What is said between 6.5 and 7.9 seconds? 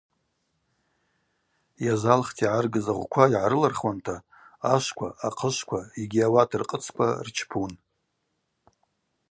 ркъыцква рчпун.